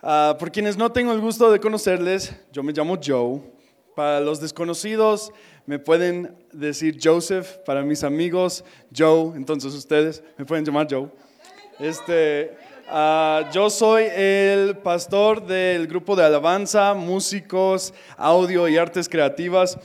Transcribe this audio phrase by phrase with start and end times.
[0.00, 3.40] Ah, por quienes no tengo el gusto de conocerles, yo me llamo Joe.
[3.96, 5.32] Para los desconocidos,
[5.66, 7.56] me pueden decir Joseph.
[7.66, 8.64] Para mis amigos,
[8.96, 9.36] Joe.
[9.36, 11.08] Entonces ustedes me pueden llamar Joe.
[11.80, 12.56] Este,
[12.88, 19.78] ah, yo soy el pastor del grupo de alabanza, músicos, audio y artes creativas.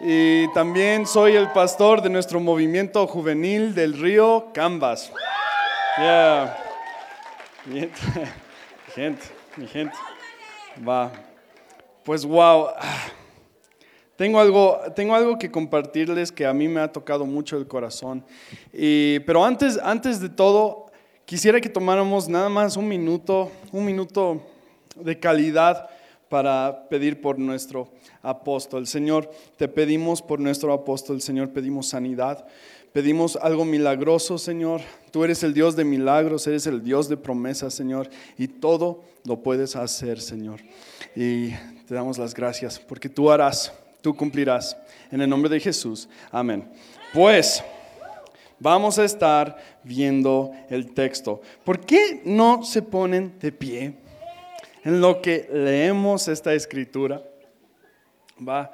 [0.00, 5.12] Y también soy el pastor de nuestro movimiento juvenil del río Canvas.
[5.98, 6.56] Yeah.
[8.96, 9.94] Gente mi gente.
[10.86, 11.12] Va.
[12.02, 12.68] Pues wow.
[14.16, 18.24] Tengo algo, tengo algo que compartirles que a mí me ha tocado mucho el corazón.
[18.72, 20.86] Pero antes, antes de todo,
[21.26, 24.42] quisiera que tomáramos nada más un minuto, un minuto
[24.96, 25.90] de calidad
[26.30, 27.90] para pedir por nuestro
[28.22, 28.86] apóstol.
[28.86, 32.46] Señor, te pedimos por nuestro apóstol, Señor, pedimos sanidad.
[32.92, 34.80] Pedimos algo milagroso, Señor.
[35.12, 38.10] Tú eres el Dios de milagros, eres el Dios de promesas, Señor.
[38.36, 40.60] Y todo lo puedes hacer, Señor.
[41.14, 41.50] Y
[41.86, 44.76] te damos las gracias porque tú harás, tú cumplirás.
[45.12, 46.08] En el nombre de Jesús.
[46.32, 46.68] Amén.
[47.14, 47.62] Pues
[48.58, 51.40] vamos a estar viendo el texto.
[51.64, 53.94] ¿Por qué no se ponen de pie
[54.84, 57.22] en lo que leemos esta escritura?
[58.46, 58.72] Va.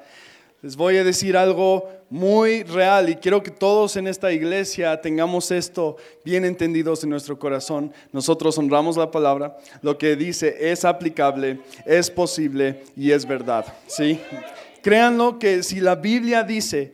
[0.67, 5.49] Les voy a decir algo muy real y quiero que todos en esta iglesia tengamos
[5.49, 7.93] esto bien entendidos en nuestro corazón.
[8.11, 13.65] Nosotros honramos la palabra, lo que dice es aplicable, es posible y es verdad.
[13.87, 14.19] ¿sí?
[14.81, 16.91] Créanlo que si la Biblia dice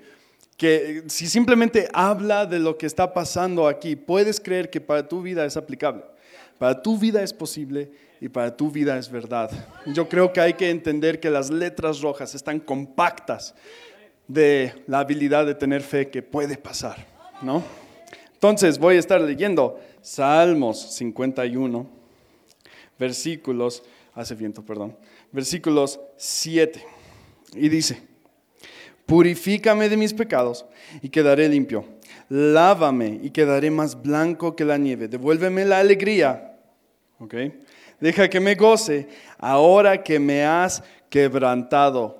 [0.55, 5.23] que si simplemente habla de lo que está pasando aquí, puedes creer que para tu
[5.23, 6.03] vida es aplicable,
[6.59, 7.89] para tu vida es posible
[8.23, 9.51] y para tu vida es verdad.
[9.85, 13.53] Yo creo que hay que entender que las letras rojas están compactas
[14.29, 17.05] de la habilidad de tener fe que puede pasar,
[17.41, 17.61] ¿no?
[18.31, 21.85] Entonces voy a estar leyendo Salmos 51,
[22.97, 24.95] versículos, hace viento, perdón,
[25.33, 26.81] versículos 7.
[27.55, 28.03] Y dice,
[29.05, 30.65] purifícame de mis pecados
[31.01, 31.83] y quedaré limpio.
[32.29, 35.09] Lávame y quedaré más blanco que la nieve.
[35.09, 36.51] Devuélveme la alegría.
[37.19, 37.35] ¿ok?,
[38.03, 42.17] Deja que me goce ahora que me has quebrantado.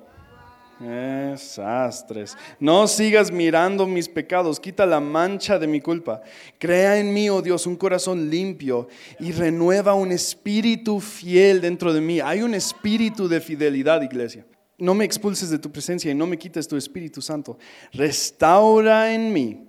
[0.80, 2.38] Desastres.
[2.58, 6.22] No sigas mirando mis pecados, quita la mancha de mi culpa.
[6.58, 8.88] Crea en mí, oh Dios, un corazón limpio
[9.20, 12.18] y renueva un espíritu fiel dentro de mí.
[12.18, 14.46] Hay un espíritu de fidelidad, iglesia.
[14.78, 17.58] No me expulses de tu presencia y no me quites tu Espíritu Santo.
[17.92, 19.68] Restaura en mí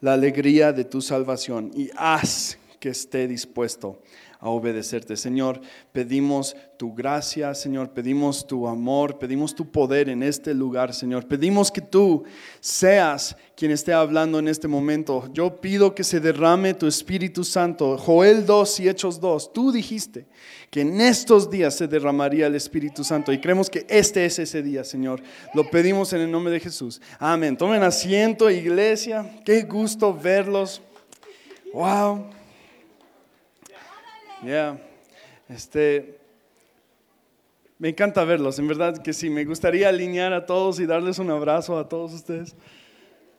[0.00, 4.00] la alegría de tu salvación y haz que esté dispuesto
[4.40, 5.16] a obedecerte.
[5.16, 5.60] Señor,
[5.92, 11.26] pedimos tu gracia, Señor, pedimos tu amor, pedimos tu poder en este lugar, Señor.
[11.26, 12.24] Pedimos que tú
[12.58, 15.28] seas quien esté hablando en este momento.
[15.34, 17.98] Yo pido que se derrame tu Espíritu Santo.
[17.98, 20.26] Joel 2 y Hechos 2, tú dijiste
[20.70, 24.62] que en estos días se derramaría el Espíritu Santo y creemos que este es ese
[24.62, 25.22] día, Señor.
[25.52, 27.02] Lo pedimos en el nombre de Jesús.
[27.18, 27.58] Amén.
[27.58, 29.42] Tomen asiento, iglesia.
[29.44, 30.80] Qué gusto verlos.
[31.74, 32.39] Wow.
[34.42, 34.78] Yeah.
[35.48, 36.18] Este,
[37.78, 39.28] me encanta verlos, en verdad que sí.
[39.28, 42.54] Me gustaría alinear a todos y darles un abrazo a todos ustedes.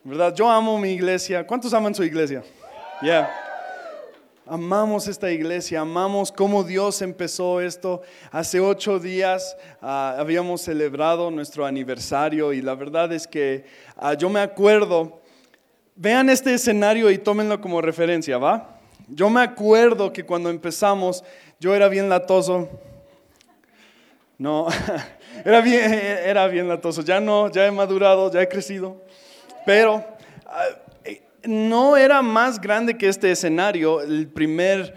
[0.04, 1.46] Verdad, yo amo mi iglesia.
[1.46, 2.42] ¿Cuántos aman su iglesia?
[3.00, 3.30] Yeah.
[4.46, 8.02] Amamos esta iglesia, amamos cómo Dios empezó esto.
[8.30, 13.64] Hace ocho días ah, habíamos celebrado nuestro aniversario y la verdad es que
[13.96, 15.20] ah, yo me acuerdo,
[15.94, 18.81] vean este escenario y tómenlo como referencia, ¿va?
[19.14, 21.22] Yo me acuerdo que cuando empezamos
[21.60, 22.68] yo era bien latoso.
[24.38, 24.68] No,
[25.44, 27.02] era bien, era bien latoso.
[27.02, 29.02] Ya no, ya he madurado, ya he crecido.
[29.66, 30.02] Pero
[30.46, 30.64] ah,
[31.04, 34.94] eh, no era más grande que este escenario, el primer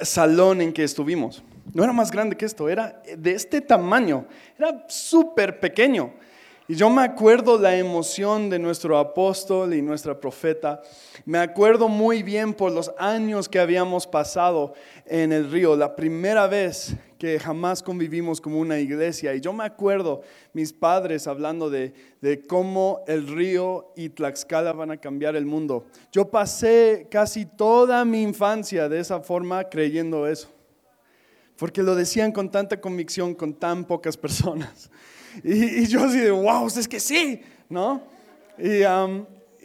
[0.00, 1.44] salón en que estuvimos.
[1.72, 4.26] No era más grande que esto, era de este tamaño,
[4.58, 6.12] era súper pequeño.
[6.70, 10.82] Y yo me acuerdo la emoción de nuestro apóstol y nuestra profeta.
[11.24, 14.74] Me acuerdo muy bien por los años que habíamos pasado
[15.06, 19.34] en el río, la primera vez que jamás convivimos como una iglesia.
[19.34, 20.20] Y yo me acuerdo
[20.52, 25.86] mis padres hablando de, de cómo el río y Tlaxcala van a cambiar el mundo.
[26.12, 30.50] Yo pasé casi toda mi infancia de esa forma creyendo eso.
[31.56, 34.90] Porque lo decían con tanta convicción, con tan pocas personas.
[35.44, 38.02] Y, yo así de, wow, es que sí, ¿no?
[38.58, 38.82] Y,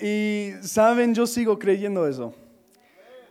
[0.06, 2.34] y saben, yo sigo creyendo eso.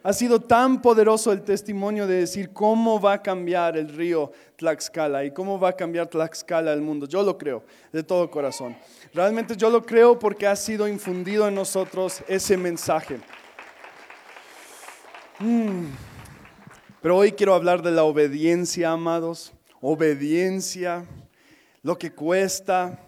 [0.04, 5.24] Ha sido tan poderoso el testimonio de decir cómo va a cambiar el río Tlaxcala
[5.24, 7.06] y cómo va a cambiar Tlaxcala el mundo.
[7.06, 7.62] Yo lo creo
[7.92, 8.76] de todo corazón.
[9.14, 13.20] Realmente yo lo creo porque ha sido infundido en nosotros ese mensaje.
[15.38, 15.86] Mm.
[17.00, 19.52] Pero hoy quiero hablar de la obediencia, amados.
[19.80, 21.04] Obediencia,
[21.82, 22.98] lo que cuesta.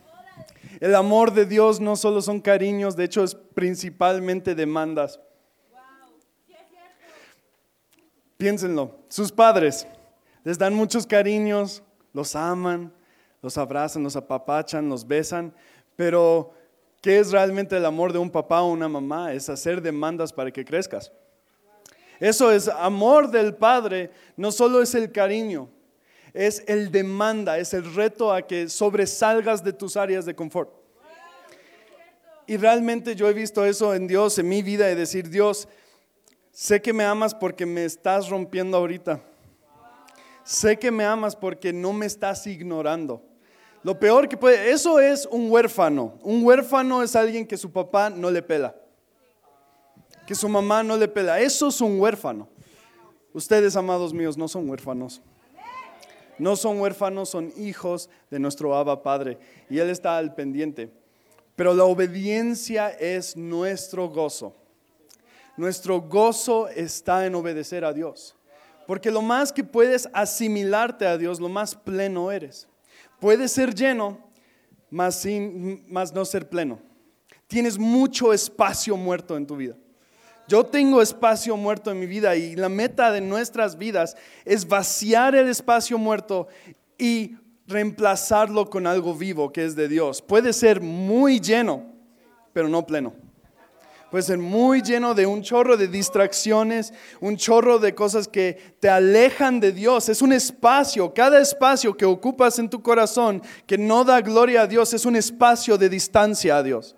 [0.80, 5.20] El amor de Dios no solo son cariños, de hecho es principalmente demandas.
[8.36, 9.86] Piénsenlo, sus padres
[10.42, 11.82] les dan muchos cariños,
[12.12, 12.92] los aman,
[13.40, 15.54] los abrazan, los apapachan, los besan,
[15.96, 16.52] pero
[17.00, 19.32] ¿qué es realmente el amor de un papá o una mamá?
[19.32, 21.12] Es hacer demandas para que crezcas.
[22.20, 25.68] Eso es amor del Padre, no solo es el cariño,
[26.34, 30.70] es el demanda, es el reto a que sobresalgas de tus áreas de confort.
[32.46, 35.66] Y realmente yo he visto eso en Dios, en mi vida, y decir, Dios,
[36.50, 39.22] sé que me amas porque me estás rompiendo ahorita.
[40.44, 43.22] Sé que me amas porque no me estás ignorando.
[43.82, 46.18] Lo peor que puede, eso es un huérfano.
[46.22, 48.74] Un huérfano es alguien que su papá no le pela
[50.26, 51.40] que su mamá no le pela.
[51.40, 52.48] Eso es un huérfano.
[53.32, 55.20] Ustedes, amados míos, no son huérfanos.
[56.38, 59.38] No son huérfanos, son hijos de nuestro Abba Padre.
[59.70, 60.90] Y Él está al pendiente.
[61.56, 64.54] Pero la obediencia es nuestro gozo.
[65.56, 68.34] Nuestro gozo está en obedecer a Dios.
[68.86, 72.68] Porque lo más que puedes asimilarte a Dios, lo más pleno eres.
[73.20, 74.18] Puedes ser lleno,
[74.90, 76.80] mas, sin, mas no ser pleno.
[77.46, 79.76] Tienes mucho espacio muerto en tu vida.
[80.46, 85.34] Yo tengo espacio muerto en mi vida y la meta de nuestras vidas es vaciar
[85.34, 86.48] el espacio muerto
[86.98, 87.36] y
[87.66, 90.20] reemplazarlo con algo vivo que es de Dios.
[90.20, 91.86] Puede ser muy lleno,
[92.52, 93.14] pero no pleno.
[94.10, 98.88] Puede ser muy lleno de un chorro de distracciones, un chorro de cosas que te
[98.88, 100.08] alejan de Dios.
[100.08, 104.66] Es un espacio, cada espacio que ocupas en tu corazón que no da gloria a
[104.68, 106.94] Dios es un espacio de distancia a Dios.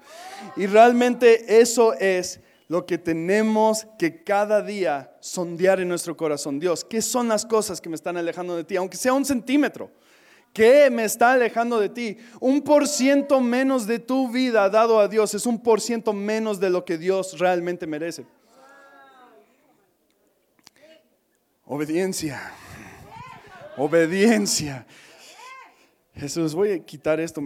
[0.56, 6.58] Y realmente eso es lo que tenemos que cada día sondear en nuestro corazón.
[6.58, 8.76] Dios, ¿qué son las cosas que me están alejando de ti?
[8.76, 9.90] Aunque sea un centímetro.
[10.52, 12.16] ¿Qué me está alejando de ti?
[12.40, 16.58] Un por ciento menos de tu vida dado a Dios es un por ciento menos
[16.58, 18.24] de lo que Dios realmente merece.
[21.66, 22.40] Obediencia.
[23.76, 24.86] Obediencia.
[26.14, 27.42] Jesús, voy a quitar esto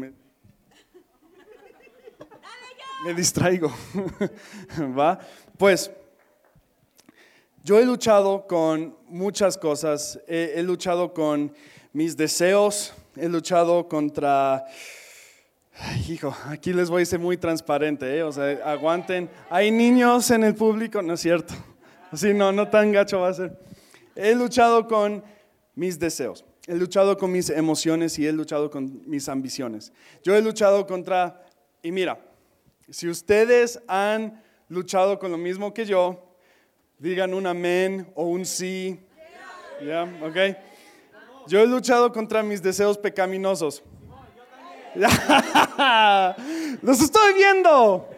[3.05, 3.73] me distraigo.
[4.99, 5.19] ¿Va?
[5.57, 5.91] Pues
[7.63, 10.21] yo he luchado con muchas cosas.
[10.27, 11.53] He, luchado con
[11.93, 14.65] mis deseos, he luchado contra...
[16.09, 18.23] hijo, aquí les voy a ser muy transparente, ¿eh?
[18.23, 19.31] o sea, aguanten.
[19.49, 21.55] Hay niños en el público, no es cierto.
[22.11, 23.59] Así no, no tan gacho va a ser.
[24.17, 25.23] He luchado con
[25.75, 29.93] mis deseos, he luchado con mis emociones y he luchado con mis ambiciones.
[30.23, 31.43] Yo he luchado contra,
[31.83, 32.19] y mira,
[32.91, 36.35] si ustedes han luchado con lo mismo que yo,
[36.99, 39.01] digan un amén o un sí.
[39.85, 40.03] ¿Ya?
[40.23, 40.57] ¿Ok?
[41.47, 43.83] Yo he luchado contra mis deseos pecaminosos.
[46.83, 48.09] Los estoy viendo.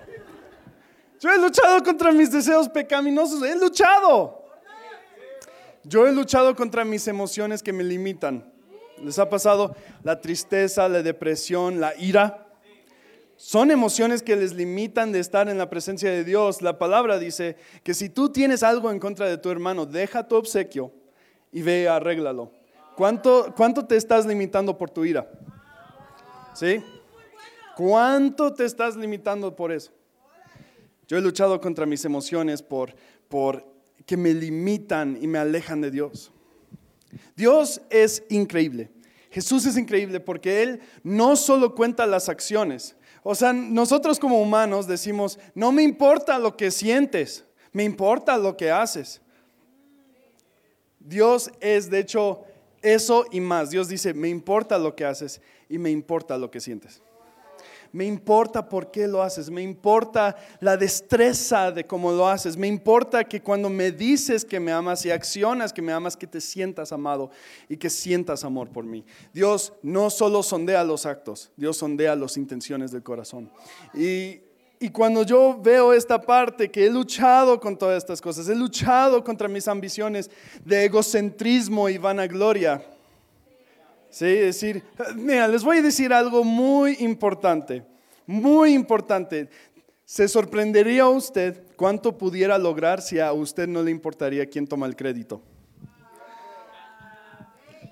[1.21, 3.43] Yo he luchado contra mis deseos pecaminosos.
[3.43, 4.43] He luchado.
[5.85, 8.51] Yo he luchado contra mis emociones que me limitan.
[8.99, 12.42] ¿Les ha pasado la tristeza, la depresión, la ira?
[13.45, 16.63] Son emociones que les limitan de estar en la presencia de Dios.
[16.63, 20.37] La palabra dice que si tú tienes algo en contra de tu hermano, deja tu
[20.37, 20.93] obsequio
[21.51, 22.53] y ve, arréglalo.
[22.95, 25.29] ¿Cuánto, ¿Cuánto te estás limitando por tu ira?
[26.55, 26.85] ¿Sí?
[27.77, 29.91] ¿Cuánto te estás limitando por eso?
[31.09, 32.95] Yo he luchado contra mis emociones por,
[33.29, 33.67] por
[34.07, 36.31] que me limitan y me alejan de Dios.
[37.35, 38.93] Dios es increíble.
[39.33, 44.87] Jesús es increíble porque Él no solo cuenta las acciones, o sea, nosotros como humanos
[44.87, 49.21] decimos, no me importa lo que sientes, me importa lo que haces.
[50.99, 52.45] Dios es, de hecho,
[52.81, 53.71] eso y más.
[53.71, 57.03] Dios dice, me importa lo que haces y me importa lo que sientes
[57.93, 62.67] me importa por qué lo haces, me importa la destreza de cómo lo haces, me
[62.67, 66.41] importa que cuando me dices que me amas y accionas que me amas, que te
[66.41, 67.31] sientas amado
[67.69, 69.05] y que sientas amor por mí.
[69.33, 73.51] Dios no solo sondea los actos, Dios sondea las intenciones del corazón.
[73.95, 74.41] Y
[74.83, 79.23] y cuando yo veo esta parte, que he luchado con todas estas cosas, he luchado
[79.23, 80.29] contra mis ambiciones
[80.65, 82.85] de egocentrismo y vanagloria,
[84.13, 84.27] ¿sí?
[84.27, 84.85] decir,
[85.17, 87.85] mira, les voy a decir algo muy importante,
[88.27, 89.49] muy importante.
[90.05, 94.95] Se sorprendería usted cuánto pudiera lograr si a usted no le importaría quién toma el
[94.95, 95.43] crédito.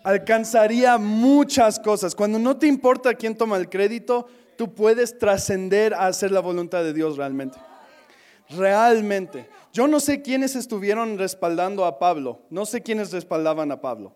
[0.04, 2.14] Alcanzaría muchas cosas.
[2.14, 6.84] Cuando no te importa quién toma el crédito, tú puedes trascender a hacer la voluntad
[6.84, 7.58] de Dios realmente.
[8.50, 9.48] Realmente.
[9.72, 14.12] Yo no sé quiénes estuvieron respaldando a Pablo, no sé quiénes respaldaban a Pablo,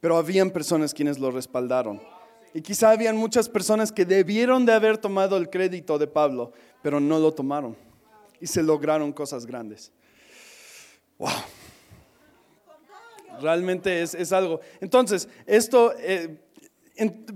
[0.00, 2.00] pero habían personas quienes lo respaldaron.
[2.52, 6.52] Y quizá habían muchas personas que debieron de haber tomado el crédito de Pablo,
[6.82, 7.76] pero no lo tomaron.
[8.40, 9.92] Y se lograron cosas grandes.
[11.18, 11.30] Wow.
[13.40, 14.60] Realmente es, algo.
[14.80, 16.40] Entonces, esto, eh,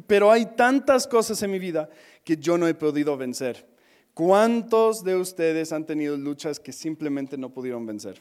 [0.07, 1.89] pero hay tantas cosas en mi vida
[2.25, 3.67] que yo no he podido vencer.
[4.15, 8.21] ¿Cuántos de ustedes han tenido luchas que simplemente no pudieron vencer?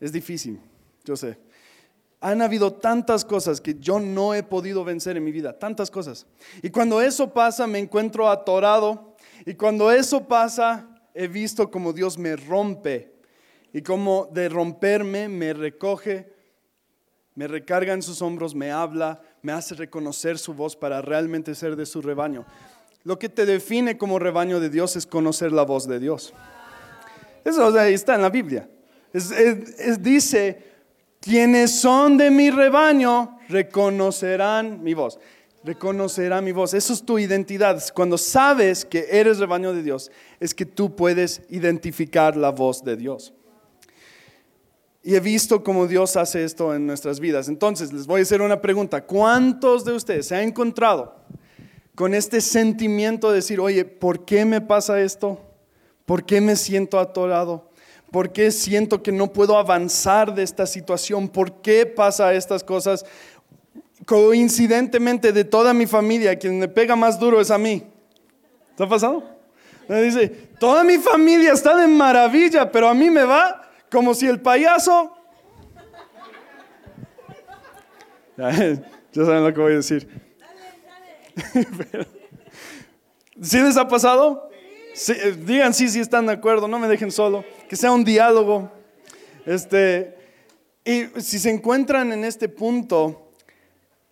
[0.00, 0.60] Es difícil,
[1.04, 1.38] yo sé.
[2.24, 6.26] Han habido tantas cosas que yo no he podido vencer en mi vida, tantas cosas.
[6.62, 9.14] Y cuando eso pasa me encuentro atorado.
[9.44, 13.12] Y cuando eso pasa he visto como Dios me rompe.
[13.74, 16.32] Y como de romperme me recoge,
[17.34, 21.76] me recarga en sus hombros, me habla, me hace reconocer su voz para realmente ser
[21.76, 22.46] de su rebaño.
[23.02, 26.32] Lo que te define como rebaño de Dios es conocer la voz de Dios.
[27.44, 28.66] Eso está en la Biblia.
[30.00, 30.73] dice,
[31.24, 35.18] quienes son de mi rebaño reconocerán mi voz.
[35.64, 36.74] Reconocerán mi voz.
[36.74, 37.82] Eso es tu identidad.
[37.94, 42.96] Cuando sabes que eres rebaño de Dios, es que tú puedes identificar la voz de
[42.96, 43.32] Dios.
[45.02, 47.48] Y he visto cómo Dios hace esto en nuestras vidas.
[47.48, 49.06] Entonces, les voy a hacer una pregunta.
[49.06, 51.14] ¿Cuántos de ustedes se han encontrado
[51.94, 55.40] con este sentimiento de decir, oye, ¿por qué me pasa esto?
[56.04, 57.70] ¿Por qué me siento atorado?
[58.14, 61.28] ¿Por qué siento que no puedo avanzar de esta situación?
[61.28, 63.04] ¿Por qué pasa estas cosas?
[64.06, 67.84] Coincidentemente de toda mi familia, quien me pega más duro es a mí.
[68.76, 69.24] ¿Te ha pasado?
[69.88, 70.28] Me dice,
[70.60, 75.12] toda mi familia está de maravilla, pero a mí me va como si el payaso...
[78.36, 80.08] Ya saben lo que voy a decir.
[83.42, 84.53] ¿Sí les ha pasado?
[85.08, 87.44] Eh, digan sí, si están de acuerdo, no me dejen solo.
[87.68, 88.70] Que sea un diálogo.
[89.44, 90.14] Este,
[90.84, 93.32] y si se encuentran en este punto,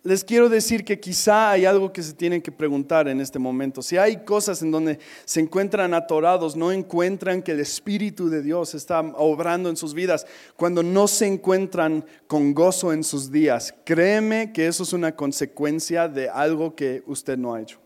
[0.03, 3.81] les quiero decir que quizá hay algo que se tienen que preguntar en este momento.
[3.81, 8.75] Si hay cosas en donde se encuentran atorados, no encuentran que el Espíritu de Dios
[8.75, 14.51] está obrando en sus vidas, cuando no se encuentran con gozo en sus días, créeme
[14.51, 17.82] que eso es una consecuencia de algo que usted no ha hecho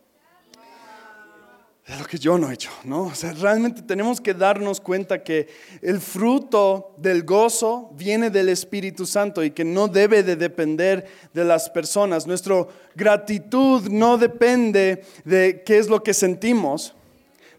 [1.88, 3.04] de lo que yo no he hecho, ¿no?
[3.04, 5.48] O sea, realmente tenemos que darnos cuenta que
[5.82, 11.46] el fruto del gozo viene del Espíritu Santo y que no debe de depender de
[11.46, 12.28] las personas.
[12.28, 16.94] Nuestra gratitud no depende de qué es lo que sentimos.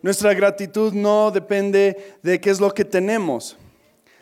[0.03, 3.57] Nuestra gratitud no depende de qué es lo que tenemos.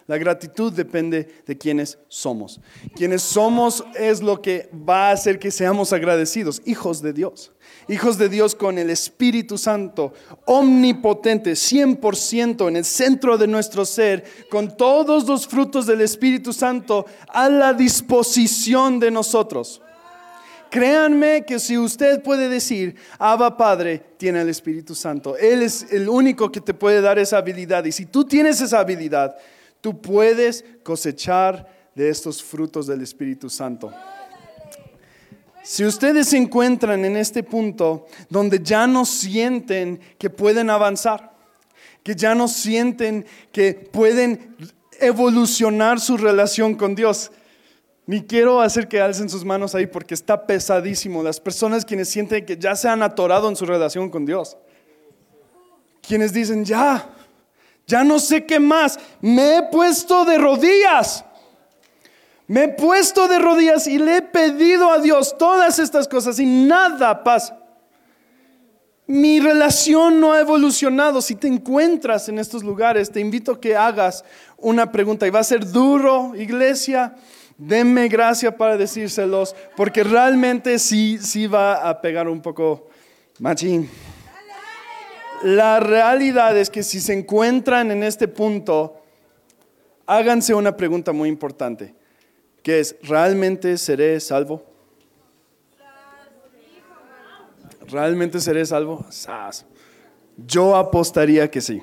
[0.06, 2.60] La gratitud depende de quienes somos.
[2.94, 7.52] Quienes somos es lo que va a hacer que seamos agradecidos, hijos de Dios.
[7.88, 10.12] Hijos de Dios con el Espíritu Santo,
[10.44, 17.06] omnipotente, 100% en el centro de nuestro ser, con todos los frutos del Espíritu Santo
[17.28, 19.80] a la disposición de nosotros.
[20.68, 25.36] Créanme que si usted puede decir, Abba Padre, tiene el Espíritu Santo.
[25.36, 27.84] Él es el único que te puede dar esa habilidad.
[27.84, 29.36] Y si tú tienes esa habilidad,
[29.86, 33.92] Tú puedes cosechar de estos frutos del Espíritu Santo.
[35.66, 41.32] Si ustedes se encuentran en este punto donde ya no sienten que pueden avanzar,
[42.04, 44.54] que ya no sienten que pueden
[45.00, 47.32] evolucionar su relación con Dios,
[48.06, 51.20] ni quiero hacer que alcen sus manos ahí porque está pesadísimo.
[51.20, 54.56] Las personas quienes sienten que ya se han atorado en su relación con Dios.
[56.00, 57.10] Quienes dicen, ya,
[57.88, 59.00] ya no sé qué más.
[59.20, 61.24] Me he puesto de rodillas.
[62.48, 66.46] Me he puesto de rodillas y le he pedido a Dios todas estas cosas y
[66.46, 67.58] nada pasa.
[69.08, 71.22] Mi relación no ha evolucionado.
[71.22, 74.24] Si te encuentras en estos lugares, te invito a que hagas
[74.56, 77.14] una pregunta y va a ser duro, iglesia.
[77.58, 82.88] Denme gracia para decírselos, porque realmente sí, sí va a pegar un poco
[83.38, 83.88] machín.
[85.42, 89.00] La realidad es que si se encuentran en este punto,
[90.06, 91.94] háganse una pregunta muy importante,
[92.66, 94.60] que es, ¿realmente seré salvo?
[97.86, 99.06] ¿Realmente seré salvo?
[100.36, 101.80] Yo apostaría que sí.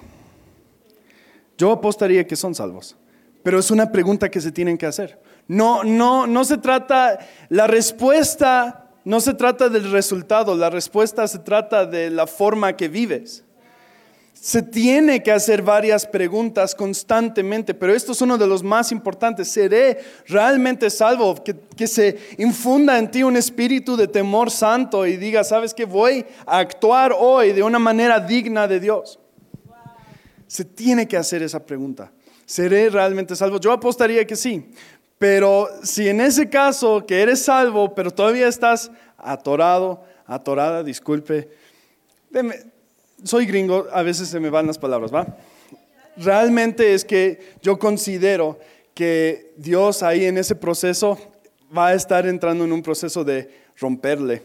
[1.58, 2.98] Yo apostaría que son salvos.
[3.44, 5.22] Pero es una pregunta que se tienen que hacer.
[5.48, 11.40] No, no, no se trata, la respuesta no se trata del resultado, la respuesta se
[11.40, 13.46] trata de la forma que vives.
[14.44, 19.48] Se tiene que hacer varias preguntas constantemente, pero esto es uno de los más importantes.
[19.48, 21.42] ¿Seré realmente salvo?
[21.42, 25.86] Que, se infunda en ti un espíritu de temor santo y diga, ¿sabes qué?
[25.86, 29.18] Voy a actuar hoy de una manera digna de Dios.
[30.46, 32.12] se tiene que hacer esa pregunta.
[32.46, 33.62] ¿Seré realmente salvo?
[33.62, 34.72] Yo apostaría que sí.
[35.18, 41.50] Pero si en ese caso que eres salvo, pero todavía estás atorado, atorada, disculpe,
[43.24, 45.38] soy gringo, a veces se me van las palabras, ¿va?
[46.18, 48.60] Realmente es que yo considero
[48.94, 51.18] que Dios ahí en ese proceso
[51.76, 54.44] va a estar entrando en un proceso de romperle.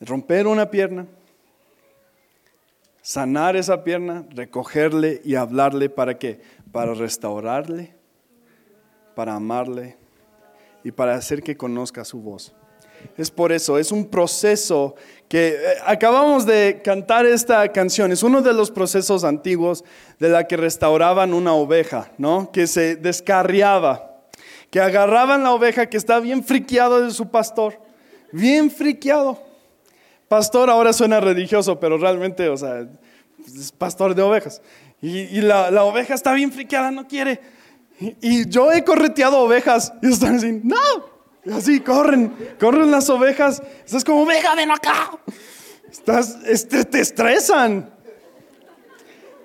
[0.00, 1.06] Romper una pierna,
[3.00, 6.40] sanar esa pierna, recogerle y hablarle para qué?
[6.70, 7.94] Para restaurarle,
[9.14, 9.96] para amarle
[10.84, 12.52] y para hacer que conozca su voz.
[13.16, 14.94] Es por eso, es un proceso
[15.28, 19.84] que eh, acabamos de cantar esta canción, es uno de los procesos antiguos
[20.18, 22.50] de la que restauraban una oveja, ¿no?
[22.52, 24.20] Que se descarriaba,
[24.70, 27.78] que agarraban la oveja que está bien friqueado de su pastor,
[28.30, 29.42] bien friqueado.
[30.28, 32.86] Pastor ahora suena religioso, pero realmente, o sea,
[33.46, 34.62] es pastor de ovejas.
[35.00, 37.40] Y, la, oveja está bien friqueada, no quiere.
[38.20, 40.76] Y, yo he correteado ovejas y están así, no,
[41.50, 43.62] así corren, corren las ovejas.
[43.84, 45.18] Estás como, oveja, ven acá.
[45.90, 47.92] Estás, este, te estresan.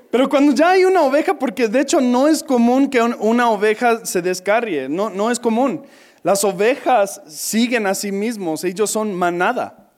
[0.10, 4.06] Pero cuando ya hay una oveja, porque de hecho no es común que una oveja
[4.06, 5.86] se descarrie, no, no es común.
[6.24, 9.92] Las ovejas siguen a sí mismos, ellos son manada.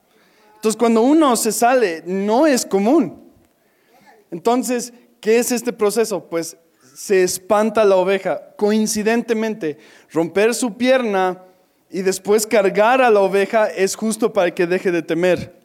[0.56, 3.30] Entonces cuando uno se sale, no es común.
[4.30, 6.28] Entonces, ¿qué es este proceso?
[6.28, 6.56] Pues
[6.94, 8.54] se espanta la oveja.
[8.56, 9.78] Coincidentemente,
[10.12, 11.42] romper su pierna
[11.90, 15.60] y después cargar a la oveja es justo para que deje de temer.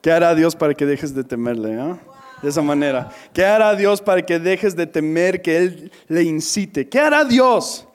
[0.00, 1.78] ¿Qué hará Dios para que dejes de temerle?
[1.78, 1.98] Ah?
[2.40, 3.10] De esa manera.
[3.34, 6.88] ¿Qué hará Dios para que dejes de temer que Él le incite?
[6.88, 7.86] ¿Qué hará Dios?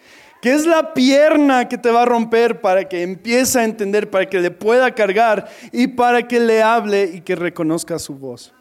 [0.42, 4.26] ¿Qué es la pierna que te va a romper para que empiece a entender, para
[4.26, 8.54] que le pueda cargar y para que le hable y que reconozca su voz?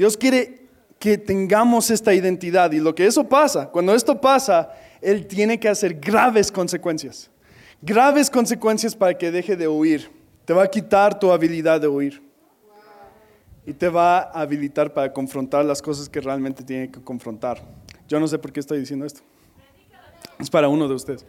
[0.00, 0.62] Dios quiere
[0.98, 4.72] que tengamos esta identidad y lo que eso pasa, cuando esto pasa,
[5.02, 7.30] Él tiene que hacer graves consecuencias.
[7.82, 10.10] Graves consecuencias para que deje de huir.
[10.46, 12.22] Te va a quitar tu habilidad de huir.
[13.66, 17.62] Y te va a habilitar para confrontar las cosas que realmente tiene que confrontar.
[18.08, 19.20] Yo no sé por qué estoy diciendo esto.
[20.38, 21.26] Es para uno de ustedes.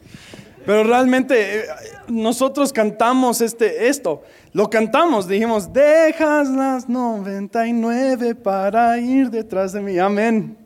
[0.65, 1.65] Pero realmente eh,
[2.07, 9.97] nosotros cantamos este, esto, lo cantamos, dijimos, dejas las 99 para ir detrás de mí.
[9.97, 10.57] Amén.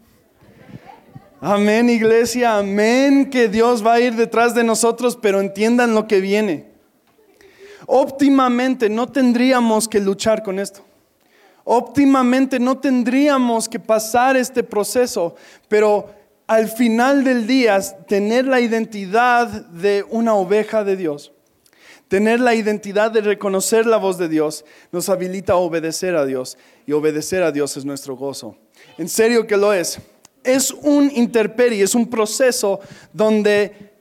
[1.42, 6.20] Amén, iglesia, amén, que Dios va a ir detrás de nosotros, pero entiendan lo que
[6.20, 6.66] viene.
[7.86, 10.82] Óptimamente no tendríamos que luchar con esto.
[11.64, 15.36] Óptimamente no tendríamos que pasar este proceso,
[15.68, 16.10] pero
[16.48, 21.32] al final del día tener la identidad de una oveja de Dios,
[22.08, 26.58] tener la identidad de reconocer la voz de Dios, nos habilita a obedecer a Dios.
[26.86, 28.56] Y obedecer a Dios es nuestro gozo.
[28.98, 30.00] En serio que lo es.
[30.44, 32.80] Es un interperi, es un proceso
[33.12, 33.94] donde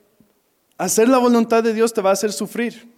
[0.77, 2.93] hacer la voluntad de Dios te va a hacer sufrir.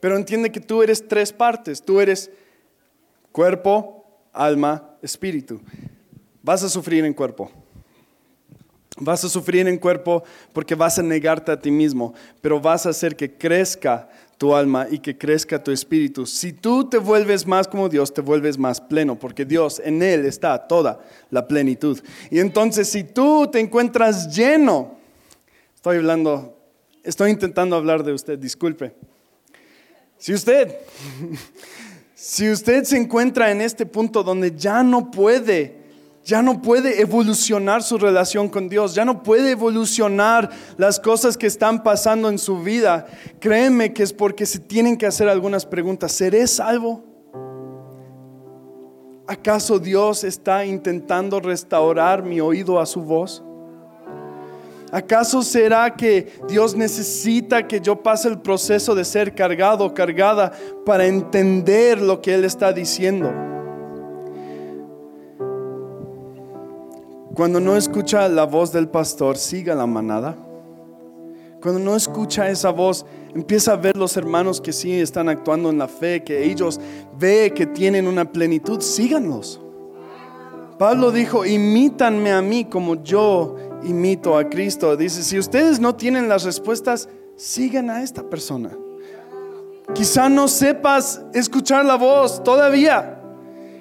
[0.00, 1.82] Pero entiende que tú eres tres partes.
[1.82, 2.30] Tú eres
[3.32, 4.04] cuerpo,
[4.34, 5.62] alma, espíritu.
[6.42, 7.50] Vas a sufrir en cuerpo
[9.00, 12.90] Vas a sufrir en cuerpo porque vas a negarte a ti mismo, pero vas a
[12.90, 16.24] hacer que crezca tu alma y que crezca tu espíritu.
[16.26, 20.24] Si tú te vuelves más como Dios, te vuelves más pleno, porque Dios, en Él
[20.24, 22.00] está toda la plenitud.
[22.30, 24.96] Y entonces si tú te encuentras lleno,
[25.74, 26.56] estoy hablando,
[27.02, 28.94] estoy intentando hablar de usted, disculpe.
[30.16, 30.74] Si usted,
[32.14, 35.79] si usted se encuentra en este punto donde ya no puede
[36.24, 41.46] ya no puede evolucionar su relación con Dios, ya no puede evolucionar las cosas que
[41.46, 43.06] están pasando en su vida.
[43.38, 46.12] Créeme que es porque se tienen que hacer algunas preguntas.
[46.12, 47.04] ¿Seré salvo?
[49.26, 53.42] ¿Acaso Dios está intentando restaurar mi oído a su voz?
[54.92, 60.50] ¿Acaso será que Dios necesita que yo pase el proceso de ser cargado o cargada
[60.84, 63.32] para entender lo que Él está diciendo?
[67.40, 70.36] Cuando no escucha la voz del pastor, siga la manada.
[71.62, 75.78] Cuando no escucha esa voz, empieza a ver los hermanos que sí están actuando en
[75.78, 76.78] la fe, que ellos
[77.18, 79.58] ve que tienen una plenitud, síganlos.
[80.78, 84.94] Pablo dijo, imítanme a mí como yo imito a Cristo.
[84.94, 88.76] Dice, si ustedes no tienen las respuestas, sigan a esta persona.
[89.94, 93.19] Quizá no sepas escuchar la voz todavía.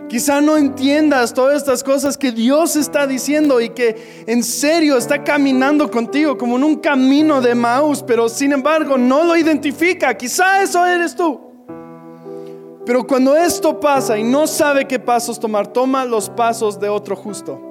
[0.09, 5.23] Quizá no entiendas todas estas cosas que Dios está diciendo y que en serio está
[5.23, 10.17] caminando contigo como en un camino de Maús, pero sin embargo no lo identifica.
[10.17, 11.39] Quizá eso eres tú.
[12.87, 17.15] Pero cuando esto pasa y no sabe qué pasos tomar, toma los pasos de otro
[17.15, 17.61] justo.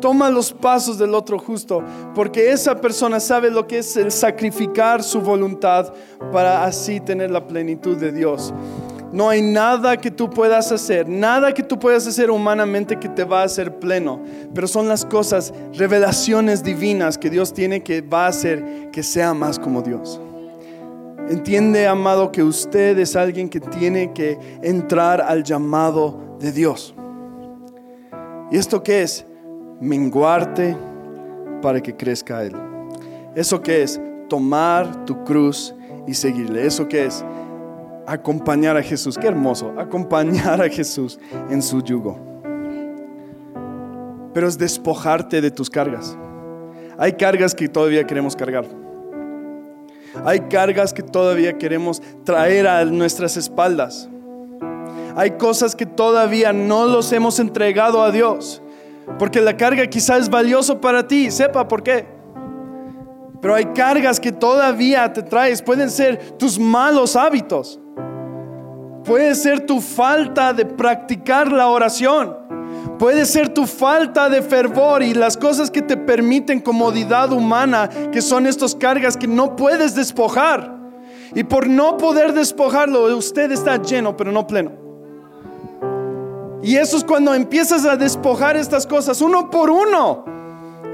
[0.00, 5.02] Toma los pasos del otro justo, porque esa persona sabe lo que es el sacrificar
[5.02, 5.92] su voluntad
[6.32, 8.54] para así tener la plenitud de Dios.
[9.12, 13.24] No hay nada que tú puedas hacer, nada que tú puedas hacer humanamente que te
[13.24, 14.22] va a hacer pleno,
[14.54, 19.34] pero son las cosas, revelaciones divinas que Dios tiene que va a hacer que sea
[19.34, 20.20] más como Dios.
[21.28, 26.94] Entiende, amado, que usted es alguien que tiene que entrar al llamado de Dios.
[28.50, 29.24] ¿Y esto qué es?
[29.80, 30.76] Menguarte
[31.62, 32.54] para que crezca Él.
[33.34, 34.00] ¿Eso qué es?
[34.28, 35.74] Tomar tu cruz
[36.06, 36.66] y seguirle.
[36.66, 37.24] ¿Eso qué es?
[38.10, 39.16] Acompañar a Jesús.
[39.16, 41.18] Qué hermoso, acompañar a Jesús
[41.48, 42.18] en su yugo.
[44.34, 46.16] Pero es despojarte de tus cargas.
[46.98, 48.64] Hay cargas que todavía queremos cargar.
[50.24, 54.08] Hay cargas que todavía queremos traer a nuestras espaldas.
[55.14, 58.60] Hay cosas que todavía no los hemos entregado a Dios.
[59.18, 61.30] Porque la carga quizás es valioso para ti.
[61.30, 62.06] Sepa por qué.
[63.40, 65.62] Pero hay cargas que todavía te traes.
[65.62, 67.79] Pueden ser tus malos hábitos.
[69.04, 72.36] Puede ser tu falta de practicar la oración.
[72.98, 78.20] Puede ser tu falta de fervor y las cosas que te permiten comodidad humana, que
[78.20, 80.78] son estas cargas que no puedes despojar.
[81.34, 84.72] Y por no poder despojarlo, usted está lleno, pero no pleno.
[86.62, 90.24] Y eso es cuando empiezas a despojar estas cosas, uno por uno.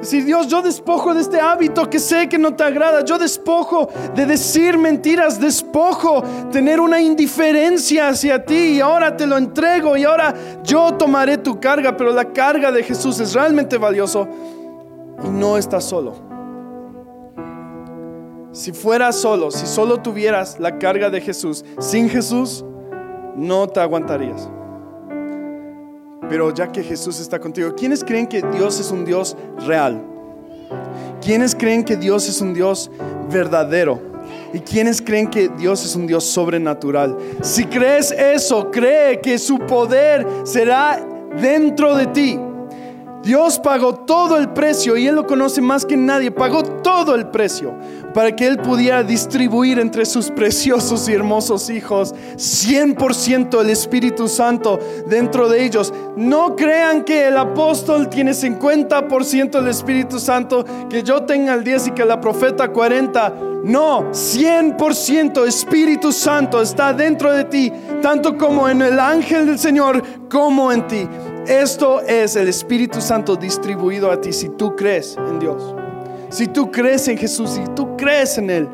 [0.07, 3.05] Decir, Dios, yo despojo de este hábito que sé que no te agrada.
[3.05, 5.41] Yo despojo de decir mentiras.
[5.41, 8.77] Despojo tener una indiferencia hacia ti.
[8.77, 9.97] Y ahora te lo entrego.
[9.97, 11.97] Y ahora yo tomaré tu carga.
[11.97, 14.29] Pero la carga de Jesús es realmente valioso.
[15.25, 16.15] Y no estás solo.
[18.53, 22.65] Si fueras solo, si solo tuvieras la carga de Jesús, sin Jesús,
[23.35, 24.49] no te aguantarías.
[26.29, 29.37] Pero ya que Jesús está contigo, ¿quiénes creen que Dios es un Dios
[29.67, 30.03] real?
[31.21, 32.91] ¿Quiénes creen que Dios es un Dios
[33.31, 34.01] verdadero?
[34.53, 37.17] ¿Y quiénes creen que Dios es un Dios sobrenatural?
[37.43, 41.05] Si crees eso, cree que su poder será
[41.41, 42.41] dentro de ti.
[43.27, 46.31] Dios pagó todo el precio y Él lo conoce más que nadie.
[46.31, 47.75] Pagó todo el precio
[48.15, 54.79] para que Él pudiera distribuir entre sus preciosos y hermosos hijos 100% el Espíritu Santo
[55.09, 55.93] dentro de ellos.
[56.17, 61.89] No crean que el apóstol tiene 50% del Espíritu Santo, que yo tenga el 10
[61.89, 63.35] y que la profeta 40.
[63.65, 70.01] No, 100% Espíritu Santo está dentro de ti, tanto como en el ángel del Señor
[70.31, 71.09] como en ti.
[71.49, 75.75] Esto es el Espíritu Santo distribuido a ti si tú crees en Dios.
[76.29, 78.69] Si tú crees en Jesús, si tú crees en Él.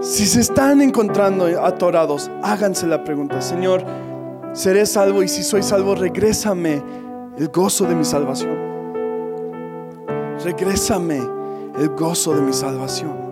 [0.00, 3.84] Si se están encontrando atorados, háganse la pregunta, Señor,
[4.52, 5.22] ¿seré salvo?
[5.22, 6.82] Y si soy salvo, regrésame
[7.36, 8.56] el gozo de mi salvación.
[10.44, 11.18] Regrésame
[11.78, 13.28] el gozo de mi salvación.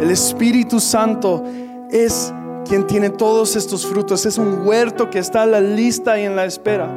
[0.00, 1.44] El Espíritu Santo
[1.90, 2.32] es
[2.66, 4.26] quien tiene todos estos frutos.
[4.26, 6.90] Es un huerto que está a la lista y en la espera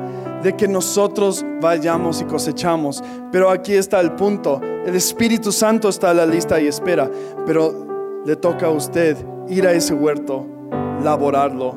[0.43, 3.03] de que nosotros vayamos y cosechamos.
[3.32, 4.62] Pero aquí está el punto.
[4.86, 7.10] El Espíritu Santo está a la lista y espera.
[7.45, 10.45] Pero le toca a usted ir a ese huerto,
[11.03, 11.75] laborarlo,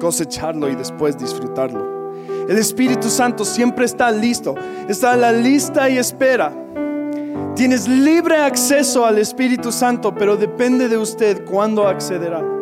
[0.00, 2.12] cosecharlo y después disfrutarlo.
[2.48, 4.54] El Espíritu Santo siempre está listo.
[4.88, 6.52] Está a la lista y espera.
[7.54, 12.55] Tienes libre acceso al Espíritu Santo, pero depende de usted cuándo accederá.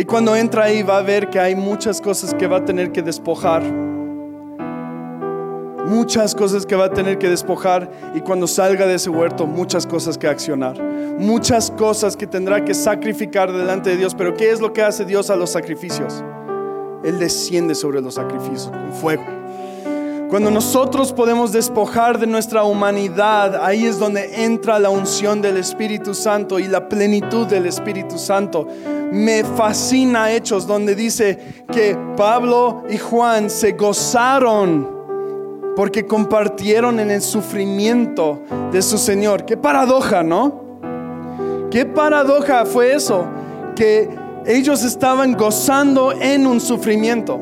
[0.00, 2.90] Y cuando entra ahí va a ver que hay muchas cosas que va a tener
[2.90, 3.62] que despojar.
[5.86, 9.86] Muchas cosas que va a tener que despojar y cuando salga de ese huerto, muchas
[9.86, 10.82] cosas que accionar.
[11.18, 14.14] Muchas cosas que tendrá que sacrificar delante de Dios.
[14.14, 16.24] Pero ¿qué es lo que hace Dios a los sacrificios?
[17.04, 19.39] Él desciende sobre los sacrificios con fuego.
[20.30, 26.14] Cuando nosotros podemos despojar de nuestra humanidad, ahí es donde entra la unción del Espíritu
[26.14, 28.68] Santo y la plenitud del Espíritu Santo.
[29.10, 31.36] Me fascina Hechos donde dice
[31.72, 34.88] que Pablo y Juan se gozaron
[35.74, 38.40] porque compartieron en el sufrimiento
[38.70, 39.44] de su Señor.
[39.44, 40.62] Qué paradoja, ¿no?
[41.72, 43.24] Qué paradoja fue eso,
[43.74, 44.08] que
[44.46, 47.40] ellos estaban gozando en un sufrimiento.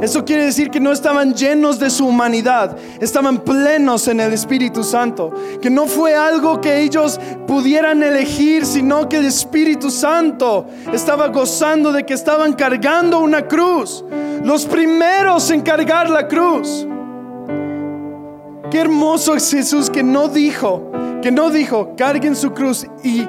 [0.00, 4.84] Eso quiere decir que no estaban llenos de su humanidad, estaban plenos en el Espíritu
[4.84, 5.32] Santo.
[5.60, 11.92] Que no fue algo que ellos pudieran elegir, sino que el Espíritu Santo estaba gozando
[11.92, 14.04] de que estaban cargando una cruz.
[14.44, 16.86] Los primeros en cargar la cruz.
[18.70, 23.26] Qué hermoso es Jesús que no dijo, que no dijo, carguen su cruz y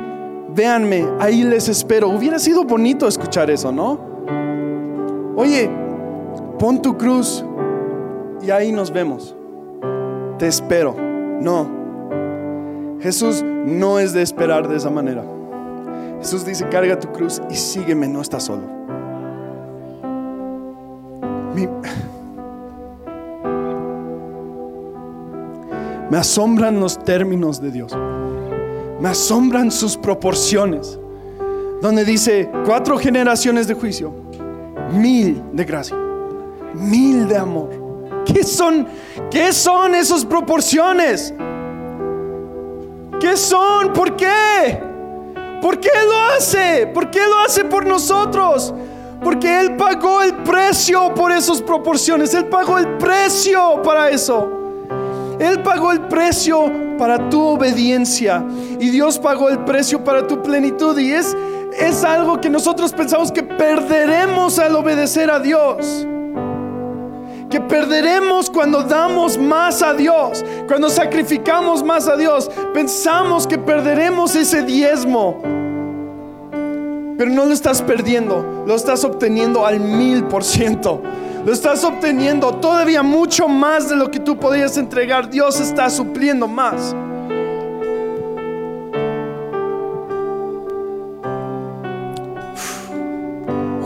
[0.54, 2.10] véanme, ahí les espero.
[2.10, 4.00] Hubiera sido bonito escuchar eso, ¿no?
[5.36, 5.70] Oye,
[6.60, 7.44] pon tu cruz
[8.42, 9.36] y ahí nos vemos.
[10.38, 10.96] Te espero.
[11.42, 11.80] No.
[13.00, 15.24] Jesús no es de esperar de esa manera.
[16.20, 18.78] Jesús dice, carga tu cruz y sígueme, no estás solo.
[26.10, 27.96] Me asombran los términos de Dios.
[29.00, 31.00] Me asombran sus proporciones.
[31.82, 34.12] Donde dice cuatro generaciones de juicio,
[34.92, 36.09] mil de gracia
[36.74, 37.90] mil de amor.
[38.26, 38.88] ¿Qué son?
[39.32, 41.34] ¿Qué son esas proporciones?
[43.20, 43.94] ¿Qué son?
[43.94, 44.82] ¿Por qué?
[45.62, 46.88] ¿Por qué lo hace?
[46.88, 48.74] ¿Por qué lo hace por nosotros?
[49.24, 52.34] Porque Él pagó el precio por esas proporciones.
[52.34, 54.48] Él pagó el precio para eso.
[55.40, 58.46] Él pagó el precio para tu obediencia.
[58.80, 60.98] Y Dios pagó el precio para tu plenitud.
[60.98, 61.36] Y es,
[61.78, 66.08] es algo que nosotros pensamos que perderemos al obedecer a Dios
[67.50, 72.50] que perderemos cuando damos más a Dios, cuando sacrificamos más a Dios.
[72.74, 75.42] Pensamos que perderemos ese diezmo,
[77.18, 81.02] pero no lo estás perdiendo, lo estás obteniendo al mil por ciento.
[81.46, 85.30] Lo estás obteniendo todavía mucho más de lo que tú podías entregar.
[85.30, 86.94] Dios está supliendo más.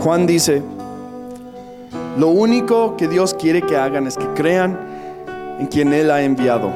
[0.02, 0.62] Juan dice,
[2.18, 4.78] lo único que Dios quiere que hagan es que crean
[5.58, 6.70] en quien Él ha enviado.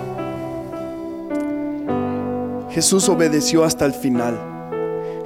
[2.70, 4.38] Jesús obedeció hasta el final.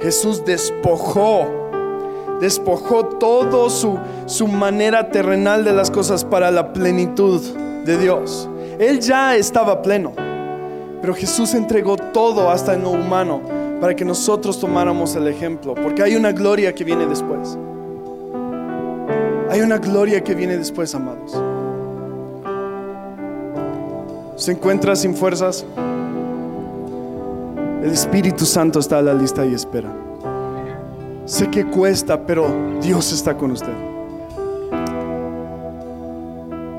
[0.01, 1.47] Jesús despojó,
[2.39, 7.41] despojó todo su, su manera terrenal de las cosas para la plenitud
[7.85, 8.49] de Dios.
[8.79, 10.13] Él ya estaba pleno,
[11.01, 13.41] pero Jesús entregó todo hasta en lo humano
[13.81, 17.57] para que nosotros tomáramos el ejemplo, porque hay una gloria que viene después.
[19.53, 21.39] Hay una gloria que viene después, amados.
[24.35, 25.63] Se encuentra sin fuerzas.
[27.83, 29.93] El Espíritu Santo está a la lista y espera.
[31.25, 32.47] Sé que cuesta, pero
[32.81, 33.75] Dios está con usted.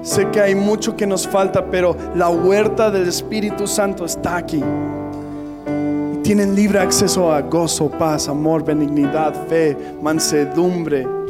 [0.03, 4.65] Sé que hay mucho que nos falta, pero la huerta del Espíritu Santo está aquí.
[6.13, 11.23] Y tienen libre acceso a gozo, paz, amor, benignidad, fe, mansedumbre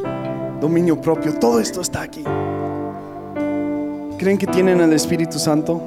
[0.64, 2.24] dominio propio, todo esto está aquí.
[4.16, 5.79] ¿Creen que tienen el Espíritu Santo?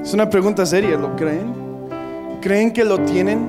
[0.00, 1.52] Es una pregunta seria, ¿lo creen?
[2.40, 3.48] ¿Creen que lo tienen?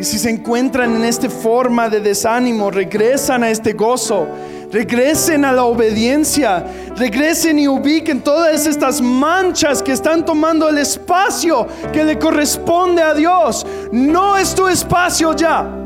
[0.00, 4.26] Y si se encuentran en esta forma de desánimo, regresan a este gozo,
[4.72, 6.64] regresen a la obediencia,
[6.96, 13.12] regresen y ubiquen todas estas manchas que están tomando el espacio que le corresponde a
[13.12, 13.66] Dios.
[13.92, 15.85] No es tu espacio ya.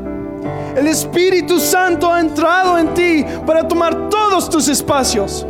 [0.75, 5.45] El Espíritu Santo ha entrado en ti para tomar todos tus espacios.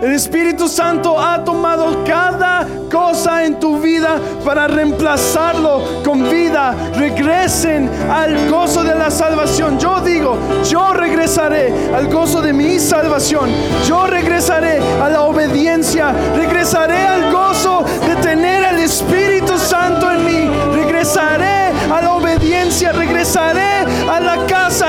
[0.00, 6.72] El Espíritu Santo ha tomado cada cosa en tu vida para reemplazarlo con vida.
[6.94, 9.76] Regresen al gozo de la salvación.
[9.80, 10.38] Yo digo,
[10.70, 13.50] yo regresaré al gozo de mi salvación.
[13.88, 16.14] Yo regresaré a la obediencia.
[16.36, 17.47] Regresaré al gozo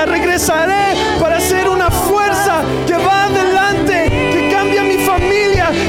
[0.06, 4.30] Regresaré para ser una fuerza que va adelante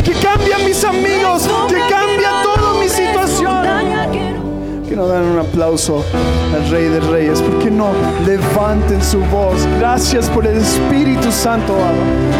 [0.03, 3.63] que cambia mis amigos, que cambia toda mi situación.
[4.87, 6.03] Que no dan un aplauso
[6.53, 7.91] al Rey de Reyes, porque no
[8.25, 9.65] levanten su voz.
[9.79, 11.75] Gracias por el Espíritu Santo,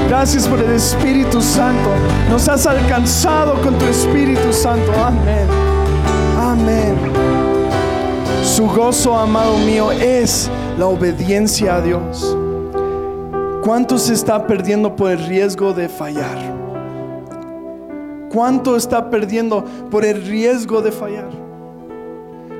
[0.09, 1.89] Gracias por el Espíritu Santo.
[2.29, 4.91] Nos has alcanzado con tu Espíritu Santo.
[5.05, 5.47] Amén.
[6.39, 6.95] Amén.
[8.43, 12.37] Su gozo, amado mío, es la obediencia a Dios.
[13.63, 16.37] ¿Cuánto se está perdiendo por el riesgo de fallar?
[18.31, 21.29] ¿Cuánto está perdiendo por el riesgo de fallar?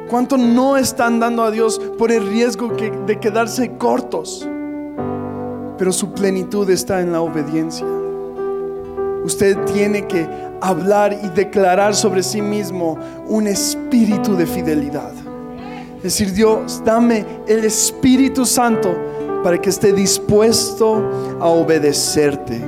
[0.10, 4.48] ¿Cuánto no están dando a Dios por el riesgo de quedarse cortos?
[5.78, 7.88] Pero su plenitud está en la obediencia.
[9.24, 10.28] Usted tiene que
[10.60, 12.98] hablar y declarar sobre sí mismo
[13.28, 15.14] un espíritu de fidelidad.
[16.04, 18.96] Decir, Dios, dame el Espíritu Santo
[19.44, 22.62] para que esté dispuesto a obedecerte.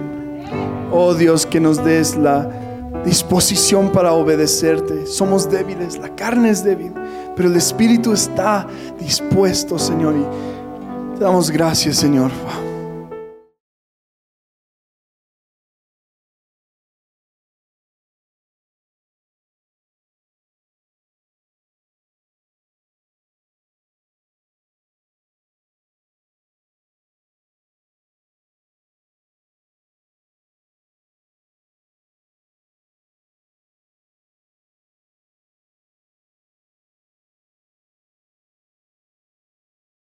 [0.92, 2.48] Oh Dios, que nos des la
[3.04, 5.06] disposición para obedecerte.
[5.06, 6.94] Somos débiles, la carne es débil,
[7.36, 8.68] pero el Espíritu está
[9.00, 10.16] dispuesto, Señor.
[10.16, 12.32] Y te damos gracias, Señor.